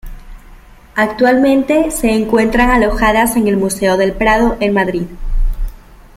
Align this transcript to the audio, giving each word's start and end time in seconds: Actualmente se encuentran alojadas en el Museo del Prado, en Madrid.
Actualmente 0.95 1.91
se 1.91 2.09
encuentran 2.11 2.71
alojadas 2.71 3.35
en 3.35 3.47
el 3.47 3.57
Museo 3.57 3.97
del 3.97 4.13
Prado, 4.13 4.57
en 4.59 4.73
Madrid. 4.73 5.03